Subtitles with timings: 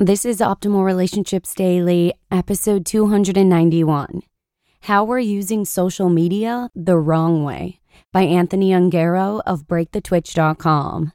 [0.00, 4.22] This is Optimal Relationships Daily, episode 291
[4.80, 7.78] How We're Using Social Media the Wrong Way
[8.12, 11.12] by Anthony Ongaro of BreakTheTwitch.com.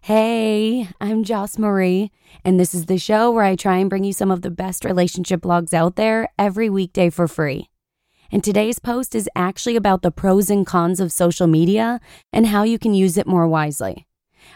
[0.00, 2.10] Hey, I'm Joss Marie,
[2.42, 4.86] and this is the show where I try and bring you some of the best
[4.86, 7.68] relationship blogs out there every weekday for free.
[8.30, 12.00] And today's post is actually about the pros and cons of social media
[12.32, 14.06] and how you can use it more wisely.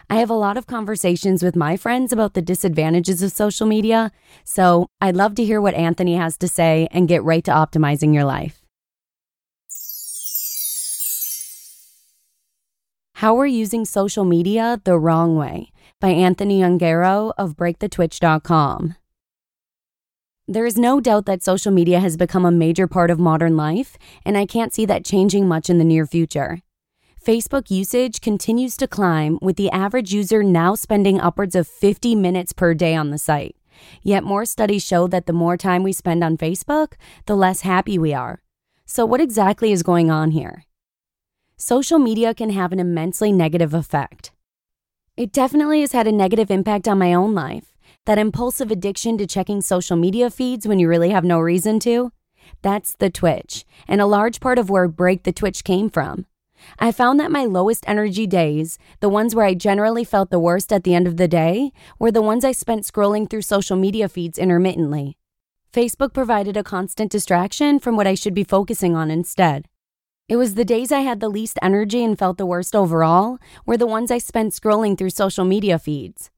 [0.09, 4.13] I have a lot of conversations with my friends about the disadvantages of social media,
[4.45, 8.15] so I'd love to hear what Anthony has to say and get right to optimizing
[8.15, 8.63] your life.
[13.17, 18.95] How We're Using Social Media the Wrong Way by Anthony Ongaro of BreakTheTwitch.com.
[20.47, 23.99] There is no doubt that social media has become a major part of modern life,
[24.25, 26.61] and I can't see that changing much in the near future.
[27.27, 32.53] Facebook usage continues to climb, with the average user now spending upwards of 50 minutes
[32.53, 33.57] per day on the site.
[34.01, 36.93] Yet more studies show that the more time we spend on Facebook,
[37.25, 38.43] the less happy we are.
[38.85, 40.67] So, what exactly is going on here?
[41.57, 44.31] Social media can have an immensely negative effect.
[45.17, 47.75] It definitely has had a negative impact on my own life.
[48.05, 52.13] That impulsive addiction to checking social media feeds when you really have no reason to.
[52.63, 56.27] That's the twitch, and a large part of where Break the Twitch came from.
[56.79, 60.73] I found that my lowest energy days, the ones where I generally felt the worst
[60.73, 64.09] at the end of the day, were the ones I spent scrolling through social media
[64.09, 65.17] feeds intermittently.
[65.73, 69.69] Facebook provided a constant distraction from what I should be focusing on instead.
[70.29, 73.77] It was the days I had the least energy and felt the worst overall, were
[73.77, 76.31] the ones I spent scrolling through social media feeds.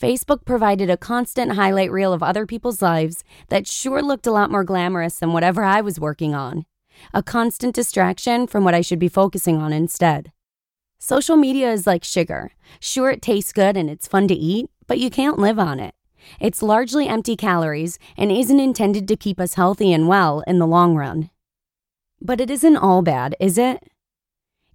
[0.00, 4.50] Facebook provided a constant highlight reel of other people's lives that sure looked a lot
[4.50, 6.66] more glamorous than whatever I was working on
[7.12, 10.32] a constant distraction from what I should be focusing on instead.
[10.98, 12.52] Social media is like sugar.
[12.80, 15.94] Sure, it tastes good and it's fun to eat, but you can't live on it.
[16.40, 20.66] It's largely empty calories and isn't intended to keep us healthy and well in the
[20.66, 21.30] long run.
[22.20, 23.82] But it isn't all bad, is it?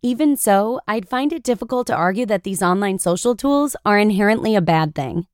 [0.02, 4.56] Even so, I'd find it difficult to argue that these online social tools are inherently
[4.56, 5.26] a bad thing.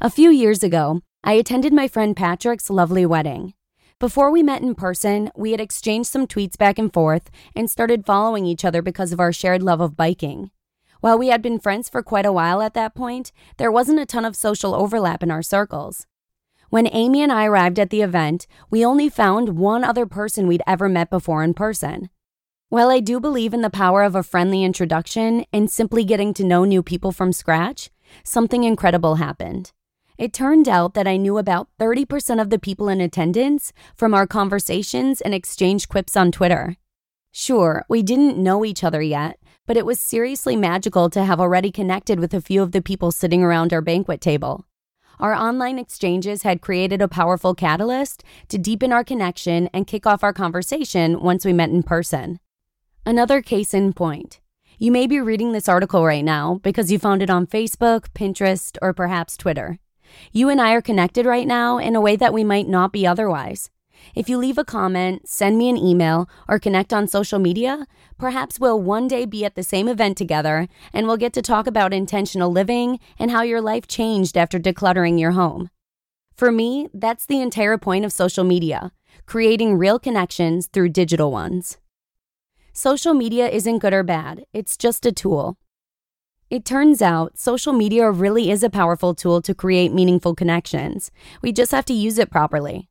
[0.00, 3.54] A few years ago, I attended my friend Patrick's lovely wedding.
[3.98, 8.04] Before we met in person, we had exchanged some tweets back and forth and started
[8.04, 10.50] following each other because of our shared love of biking.
[11.00, 14.04] While we had been friends for quite a while at that point, there wasn't a
[14.04, 16.06] ton of social overlap in our circles.
[16.68, 20.62] When Amy and I arrived at the event, we only found one other person we'd
[20.66, 22.10] ever met before in person.
[22.68, 26.44] While I do believe in the power of a friendly introduction and simply getting to
[26.44, 27.88] know new people from scratch,
[28.24, 29.72] something incredible happened.
[30.18, 34.26] It turned out that I knew about 30% of the people in attendance from our
[34.26, 36.76] conversations and exchange quips on Twitter.
[37.32, 41.70] Sure, we didn't know each other yet, but it was seriously magical to have already
[41.70, 44.64] connected with a few of the people sitting around our banquet table.
[45.20, 50.24] Our online exchanges had created a powerful catalyst to deepen our connection and kick off
[50.24, 52.38] our conversation once we met in person.
[53.04, 54.40] Another case in point.
[54.78, 58.76] You may be reading this article right now because you found it on Facebook, Pinterest,
[58.82, 59.78] or perhaps Twitter.
[60.32, 63.06] You and I are connected right now in a way that we might not be
[63.06, 63.70] otherwise.
[64.14, 67.86] If you leave a comment, send me an email, or connect on social media,
[68.18, 71.66] perhaps we'll one day be at the same event together and we'll get to talk
[71.66, 75.70] about intentional living and how your life changed after decluttering your home.
[76.34, 78.92] For me, that's the entire point of social media
[79.24, 81.78] creating real connections through digital ones.
[82.72, 85.56] Social media isn't good or bad, it's just a tool.
[86.48, 91.10] It turns out social media really is a powerful tool to create meaningful connections.
[91.42, 92.88] We just have to use it properly.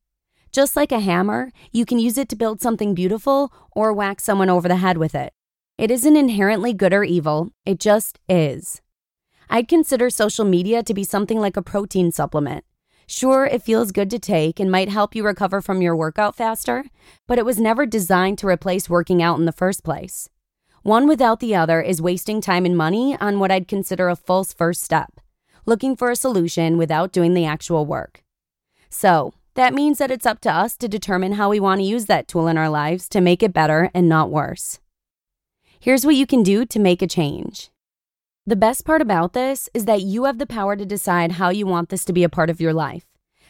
[0.51, 4.49] Just like a hammer, you can use it to build something beautiful or whack someone
[4.49, 5.31] over the head with it.
[5.77, 8.81] It isn't inherently good or evil, it just is.
[9.49, 12.65] I'd consider social media to be something like a protein supplement.
[13.07, 16.83] Sure, it feels good to take and might help you recover from your workout faster,
[17.25, 20.29] but it was never designed to replace working out in the first place.
[20.85, 24.53] One without the other is wasting time and money on what I'd consider a false
[24.53, 25.19] first step,
[25.65, 28.23] looking for a solution without doing the actual work.
[28.87, 32.05] So, that means that it's up to us to determine how we want to use
[32.05, 34.79] that tool in our lives to make it better and not worse.
[35.79, 37.71] Here's what you can do to make a change.
[38.45, 41.65] The best part about this is that you have the power to decide how you
[41.65, 43.07] want this to be a part of your life.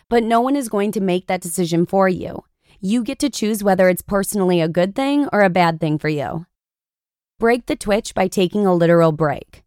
[0.07, 2.45] But no one is going to make that decision for you.
[2.79, 6.07] You get to choose whether it's personally a good thing or a bad thing for
[6.07, 6.45] you.
[7.37, 9.65] Break the twitch by taking a literal break.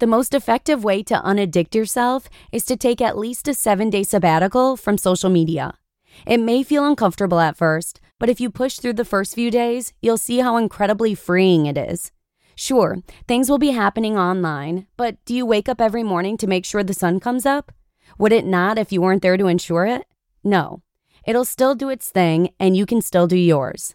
[0.00, 4.02] The most effective way to unaddict yourself is to take at least a seven day
[4.02, 5.78] sabbatical from social media.
[6.26, 9.94] It may feel uncomfortable at first, but if you push through the first few days,
[10.02, 12.12] you'll see how incredibly freeing it is.
[12.54, 16.66] Sure, things will be happening online, but do you wake up every morning to make
[16.66, 17.72] sure the sun comes up?
[18.18, 20.04] Would it not if you weren't there to ensure it?
[20.44, 20.82] No.
[21.26, 23.94] It'll still do its thing, and you can still do yours.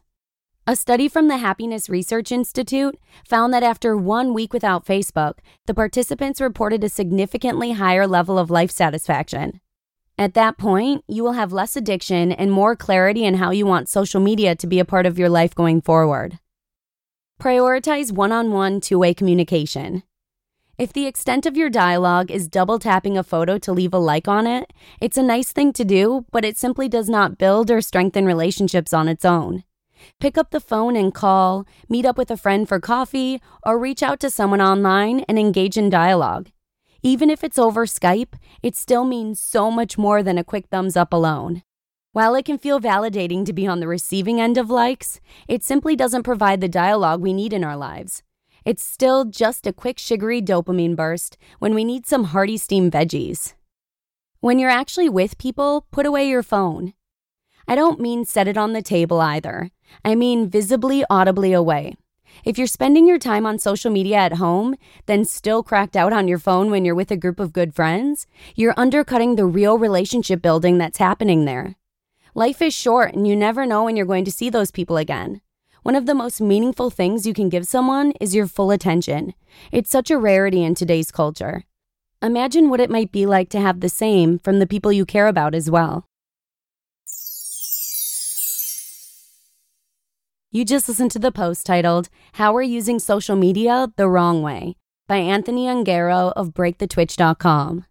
[0.67, 5.35] A study from the Happiness Research Institute found that after one week without Facebook,
[5.67, 9.61] the participants reported a significantly higher level of life satisfaction.
[10.17, 13.89] At that point, you will have less addiction and more clarity in how you want
[13.89, 16.39] social media to be a part of your life going forward.
[17.39, 20.01] Prioritize one on one two way communication.
[20.79, 24.27] If the extent of your dialogue is double tapping a photo to leave a like
[24.27, 27.81] on it, it's a nice thing to do, but it simply does not build or
[27.81, 29.63] strengthen relationships on its own.
[30.19, 34.01] Pick up the phone and call, meet up with a friend for coffee, or reach
[34.01, 36.49] out to someone online and engage in dialogue.
[37.03, 40.97] Even if it's over Skype, it still means so much more than a quick thumbs
[40.97, 41.61] up alone.
[42.13, 45.95] While it can feel validating to be on the receiving end of likes, it simply
[45.95, 48.23] doesn't provide the dialogue we need in our lives.
[48.63, 53.53] It's still just a quick sugary dopamine burst when we need some hearty steamed veggies.
[54.39, 56.93] When you're actually with people, put away your phone.
[57.67, 59.71] I don't mean set it on the table either.
[60.03, 61.95] I mean visibly, audibly away.
[62.43, 64.75] If you're spending your time on social media at home,
[65.05, 68.27] then still cracked out on your phone when you're with a group of good friends,
[68.55, 71.75] you're undercutting the real relationship building that's happening there.
[72.33, 75.41] Life is short and you never know when you're going to see those people again.
[75.83, 79.33] One of the most meaningful things you can give someone is your full attention.
[79.71, 81.63] It's such a rarity in today's culture.
[82.21, 85.27] Imagine what it might be like to have the same from the people you care
[85.27, 86.07] about as well.
[90.55, 94.77] You just listened to the post titled, How We're Using Social Media the Wrong Way
[95.05, 97.83] by Anthony Ongaro of BreakTheTwitch.com.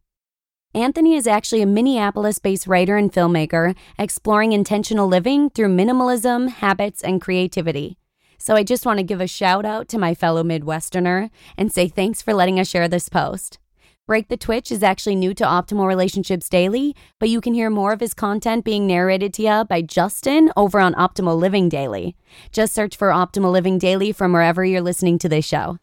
[0.74, 7.04] Anthony is actually a Minneapolis based writer and filmmaker exploring intentional living through minimalism, habits,
[7.04, 7.98] and creativity.
[8.38, 11.28] So I just want to give a shout out to my fellow Midwesterner
[11.58, 13.58] and say thanks for letting us share this post.
[14.06, 17.90] Break the Twitch is actually new to Optimal Relationships Daily, but you can hear more
[17.90, 22.14] of his content being narrated to you by Justin over on Optimal Living Daily.
[22.52, 25.78] Just search for Optimal Living Daily from wherever you're listening to this show.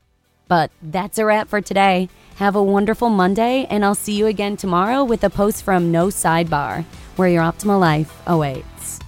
[0.48, 2.10] But that's a wrap for today.
[2.36, 6.10] Have a wonderful Monday, and I'll see you again tomorrow with a post from No
[6.10, 6.86] Sidebar,
[7.16, 9.00] where your optimal life awaits.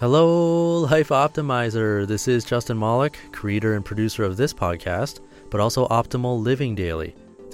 [0.00, 2.06] Hello, Life Optimizer.
[2.06, 7.14] This is Justin Malik, creator and producer of this podcast, but also Optimal Living Daily,